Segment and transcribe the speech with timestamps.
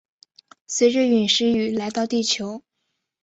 [0.65, 2.63] 随着殒石雨来到地球的。